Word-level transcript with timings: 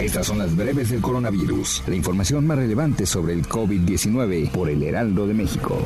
Estas 0.00 0.26
son 0.26 0.38
las 0.38 0.56
breves 0.56 0.88
del 0.88 1.02
coronavirus. 1.02 1.82
La 1.86 1.94
información 1.94 2.46
más 2.46 2.56
relevante 2.56 3.04
sobre 3.04 3.34
el 3.34 3.46
COVID-19 3.46 4.50
por 4.50 4.70
el 4.70 4.82
Heraldo 4.82 5.26
de 5.26 5.34
México. 5.34 5.78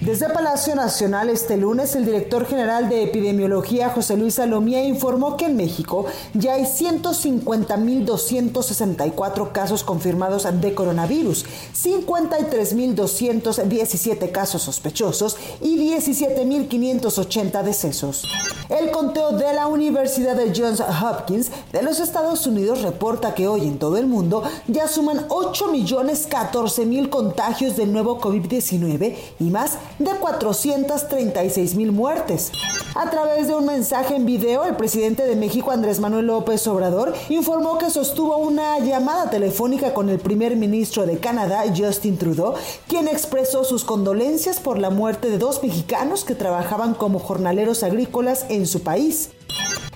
Desde 0.00 0.28
Palacio 0.30 0.74
Nacional 0.74 1.28
este 1.28 1.58
lunes, 1.58 1.94
el 1.94 2.06
director 2.06 2.46
general 2.46 2.88
de 2.88 3.02
epidemiología, 3.02 3.90
José 3.90 4.16
Luis 4.16 4.36
Salomía, 4.36 4.82
informó 4.82 5.36
que 5.36 5.44
en 5.44 5.58
México 5.58 6.06
ya 6.32 6.54
hay 6.54 6.62
150.264 6.62 9.52
casos 9.52 9.84
confirmados 9.84 10.48
de 10.58 10.74
coronavirus, 10.74 11.44
53.217 11.74 14.32
casos 14.32 14.62
sospechosos 14.62 15.36
y 15.60 15.76
17.580 15.76 17.62
decesos. 17.62 18.24
El 18.70 18.90
conteo 18.92 19.32
de 19.32 19.52
la 19.52 19.66
Universidad 19.66 20.34
de 20.34 20.50
Johns 20.56 20.80
Hopkins 20.80 21.50
de 21.72 21.82
los 21.82 22.00
Estados 22.00 22.46
Unidos 22.46 22.80
reporta 22.80 23.34
que 23.34 23.48
hoy 23.48 23.66
en 23.66 23.78
todo 23.78 23.98
el 23.98 24.06
mundo 24.06 24.44
ya 24.66 24.88
suman 24.88 25.28
8.014.000 25.28 27.10
contagios 27.10 27.76
del 27.76 27.92
nuevo 27.92 28.18
COVID-19 28.18 29.14
y 29.38 29.50
más 29.50 29.76
de 30.00 30.12
436 30.12 31.74
mil 31.74 31.92
muertes. 31.92 32.50
A 32.94 33.10
través 33.10 33.48
de 33.48 33.54
un 33.54 33.66
mensaje 33.66 34.16
en 34.16 34.24
video, 34.24 34.64
el 34.64 34.74
presidente 34.74 35.24
de 35.24 35.36
México, 35.36 35.70
Andrés 35.70 36.00
Manuel 36.00 36.26
López 36.26 36.66
Obrador, 36.66 37.14
informó 37.28 37.76
que 37.76 37.90
sostuvo 37.90 38.38
una 38.38 38.78
llamada 38.78 39.28
telefónica 39.28 39.92
con 39.92 40.08
el 40.08 40.18
primer 40.18 40.56
ministro 40.56 41.04
de 41.04 41.18
Canadá, 41.18 41.64
Justin 41.76 42.16
Trudeau, 42.16 42.54
quien 42.88 43.08
expresó 43.08 43.62
sus 43.62 43.84
condolencias 43.84 44.58
por 44.58 44.78
la 44.78 44.88
muerte 44.88 45.28
de 45.28 45.38
dos 45.38 45.62
mexicanos 45.62 46.24
que 46.24 46.34
trabajaban 46.34 46.94
como 46.94 47.18
jornaleros 47.18 47.82
agrícolas 47.82 48.46
en 48.48 48.66
su 48.66 48.82
país. 48.82 49.30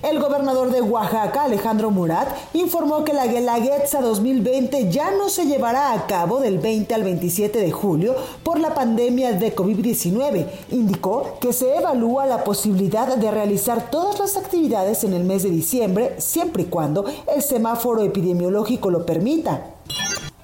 El 0.04 0.20
gobernador 0.20 0.70
de 0.70 0.82
Oaxaca, 0.82 1.44
Alejandro 1.44 1.90
Murat, 1.90 2.28
informó 2.52 3.04
que 3.04 3.14
la 3.14 3.26
Guelaguetza 3.26 4.02
2020 4.02 4.90
ya 4.90 5.10
no 5.12 5.30
se 5.30 5.46
llevará 5.46 5.94
a 5.94 6.06
cabo 6.06 6.40
del 6.40 6.58
20 6.58 6.94
al 6.94 7.04
27 7.04 7.58
de 7.58 7.72
julio 7.72 8.14
por 8.42 8.60
la 8.60 8.74
pandemia 8.74 9.32
de 9.32 9.56
COVID-19. 9.56 10.46
Indicó 10.72 11.38
que 11.40 11.54
se 11.54 11.74
evalúa 11.76 12.26
la 12.26 12.44
posibilidad 12.44 13.16
de 13.16 13.30
realizar 13.30 13.88
todas 13.90 14.18
las 14.18 14.36
actividades 14.36 15.04
en 15.04 15.14
el 15.14 15.24
mes 15.24 15.42
de 15.42 15.48
diciembre, 15.48 16.16
siempre 16.18 16.64
y 16.64 16.66
cuando 16.66 17.06
el 17.34 17.40
semáforo 17.40 18.02
epidemiológico 18.02 18.90
lo 18.90 19.06
permita. 19.06 19.73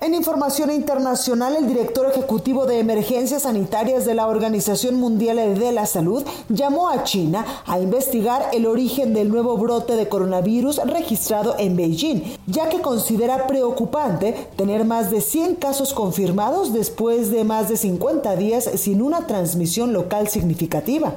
En 0.02 0.14
información 0.14 0.70
internacional, 0.70 1.56
el 1.56 1.66
director 1.66 2.06
ejecutivo 2.06 2.64
de 2.64 2.78
emergencias 2.78 3.42
sanitarias 3.42 4.06
de 4.06 4.14
la 4.14 4.28
Organización 4.28 4.94
Mundial 4.94 5.58
de 5.58 5.72
la 5.72 5.84
Salud 5.84 6.24
llamó 6.48 6.88
a 6.88 7.04
China 7.04 7.44
a 7.66 7.78
investigar 7.80 8.48
el 8.54 8.64
origen 8.64 9.12
del 9.12 9.28
nuevo 9.28 9.58
brote 9.58 9.96
de 9.96 10.08
coronavirus 10.08 10.78
registrado 10.86 11.54
en 11.58 11.76
Beijing, 11.76 12.22
ya 12.46 12.70
que 12.70 12.80
considera 12.80 13.46
preocupante 13.46 14.48
tener 14.56 14.86
más 14.86 15.10
de 15.10 15.20
100 15.20 15.56
casos 15.56 15.92
confirmados 15.92 16.72
después 16.72 17.30
de 17.30 17.44
más 17.44 17.68
de 17.68 17.76
50 17.76 18.36
días 18.36 18.70
sin 18.76 19.02
una 19.02 19.26
transmisión 19.26 19.92
local 19.92 20.28
significativa. 20.28 21.12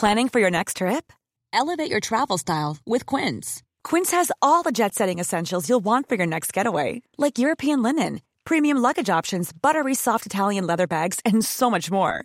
Planning 0.00 0.30
for 0.30 0.40
your 0.40 0.50
next 0.50 0.78
trip? 0.78 1.12
Elevate 1.52 1.90
your 1.90 2.00
travel 2.00 2.38
style 2.38 2.78
with 2.86 3.04
Quince. 3.04 3.62
Quince 3.84 4.12
has 4.12 4.32
all 4.40 4.62
the 4.62 4.72
jet 4.72 4.94
setting 4.94 5.18
essentials 5.18 5.68
you'll 5.68 5.84
want 5.84 6.08
for 6.08 6.14
your 6.14 6.26
next 6.26 6.54
getaway, 6.54 7.02
like 7.18 7.38
European 7.38 7.82
linen, 7.82 8.22
premium 8.44 8.78
luggage 8.78 9.10
options, 9.10 9.52
buttery 9.52 9.94
soft 9.94 10.24
Italian 10.24 10.66
leather 10.66 10.86
bags, 10.86 11.20
and 11.24 11.44
so 11.44 11.70
much 11.70 11.90
more. 11.90 12.24